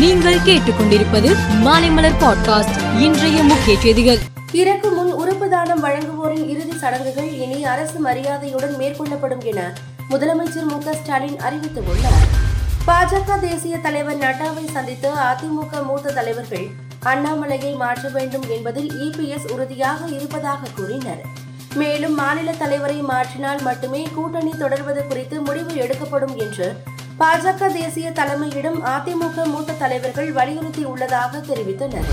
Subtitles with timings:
[0.00, 4.18] நீங்கள் கேட்டுக்கொண்டிருப்பது மாலைமலர் பாட்காஸ்ட் இன்றைய முக்கிய செய்திகள்.
[4.52, 9.72] இறக்கு முன் உறுப்பு தானம் வழங்குவோரின் இறுதி சடங்குகள் இனி அரசு மரியாதையுடன் மேற்கொள்ளப்படும் என
[10.10, 12.28] முதலமைச்சர் மு ஸ்டாலின் அறிவித்துள்ளார்.
[12.86, 16.66] பாஜக தேசிய தலைவர் நட்டாவை சந்தித்து அதிமுக மூத்த தலைவர்கள்
[17.04, 21.24] அண்ணாமலையை மாற்ற வேண்டும் என்பதில் இபிஎஸ் உறுதியாக இருப்பதாக கூறினர்.
[21.74, 26.76] மேலும் மாநில தலைவரை மாற்றினால் மட்டுமே கூட்டணி தொடர்வது குறித்து முடிவு எடுக்கப்படும் என்று
[27.20, 32.06] பாஜக தேசிய தலைமையிடம் அதிமுக மூத்த தலைவர்கள் வலியுறுத்தியுள்ளதாக தெரிவித்தனர்.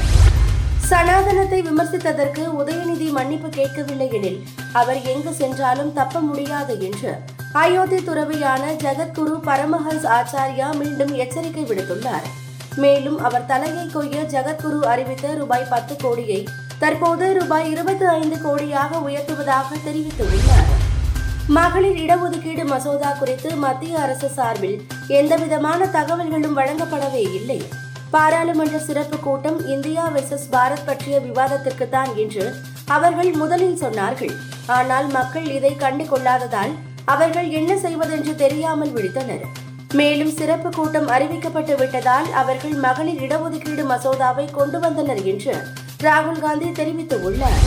[0.90, 4.40] சனாதனத்தை விமர்சித்ததற்கு உதயநிதி மன்னிப்பு கேட்கவில்லை எனில்
[4.72, 7.12] அவர் எங்கு சென்றாலும் தப்ப முடியாது என்று
[7.62, 12.28] அயோத்தி துறவியான ஜெகத்குரு பரமஹன்ஸ் ஆச்சாரியா மீண்டும் எச்சரிக்கை விடுத்துள்ளார்.
[12.76, 16.42] மேலும் அவர் தலையை கொய்ய ஜெகத்குரு அறிவித்த ரூபாய் பத்து கோடியை
[16.80, 20.74] தற்போது ரூபாய் இருபத்தி ஐந்து கோடியாக உயர்த்துவதாக தெரிவித்துள்ளார்.
[21.56, 27.62] மகளிர் இடஒதுக்கீடு மசோதா குறித்து மத்திய அரசு சார்பில் எந்தவிதமான தகவல்களும் வழங்கப்படவே இல்லை.
[28.12, 32.56] பாராளுமன்ற சிறப்பு கூட்டம் இந்தியா வெர்சஸ் பாரத் பற்றிய விவாதத்திற்குத்தான் என்று
[32.86, 34.34] அவர்கள் முதலில் சொன்னார்கள்.
[34.66, 36.72] ஆனால் மக்கள் இதை கண்டு கொள்ளாததால்
[37.06, 39.46] அவர்கள் என்ன செய்வதென்று தெரியாமல் விழித்தனர்.
[39.94, 45.56] மேலும் சிறப்பு கூட்டம் அறிவிக்கப்பட்டு விட்டதால் அவர்கள் மகளிர் இடஒதுக்கீடு மசோதாவை கொண்டு வந்தனர் என்று
[46.04, 47.62] ராகுல் காந்தி தெரிவித்துள்ளார்.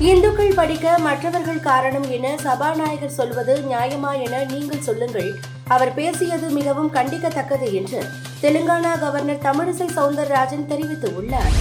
[0.00, 5.34] இந்துக்கள் படிக்க மற்றவர்கள் காரணம் என சபாநாயகர் சொல்வது நியாயமா என நீங்கள் சொல்லுங்கள்.
[5.68, 8.04] அவர் பேசியது மிகவும் கண்டிக்கத்தக்கது என்று
[8.42, 11.52] தெலுங்கானா கவர்னர் தமிழிசை சவுந்தரராஜன் தெரிவித்துள்ளார்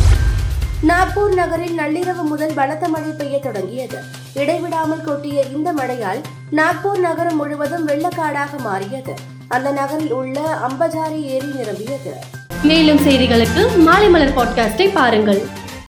[0.88, 3.98] நாக்பூர் நகரில் நள்ளிரவு முதல் பலத்த மழை பெய்ய தொடங்கியது.
[4.34, 9.14] இடைவிடாமல் கொட்டிய இந்த மழையால் நாக்பூர் நகரம் முழுவதும் வெள்ளக்காடாக மாறியது.
[9.48, 12.14] அந்த நகரில் உள்ள அம்பஜாரி ஏரி நிரம்பியது.
[12.64, 15.59] மேலும் செய்திகளுக்கு மாலை மலர் பாட்காஸ்டை பாருங்கள்.